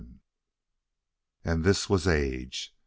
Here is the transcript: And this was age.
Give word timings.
And 1.45 1.63
this 1.63 1.87
was 1.87 2.07
age. 2.07 2.73